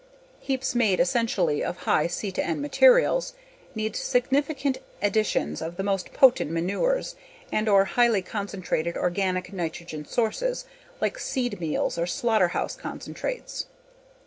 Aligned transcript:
Heaps 0.39 0.73
made 0.73 0.99
essentially 0.99 1.63
of 1.63 1.77
high 1.85 2.07
C/N 2.07 2.59
materials 2.59 3.35
need 3.75 3.95
significant 3.95 4.79
additions 4.99 5.61
of 5.61 5.77
the 5.77 5.83
most 5.83 6.11
potent 6.11 6.49
manures 6.49 7.13
and/or 7.51 7.85
highly 7.85 8.23
concentrated 8.23 8.97
organic 8.97 9.53
nitrogen 9.53 10.05
sources 10.05 10.65
like 10.99 11.19
seed 11.19 11.59
meals 11.61 11.99
or 11.99 12.07
slaughterhouse 12.07 12.75
concentrates. 12.75 13.67